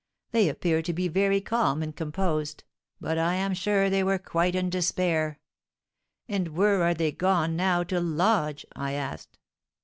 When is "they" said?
0.31-0.49, 3.87-4.03, 6.95-7.11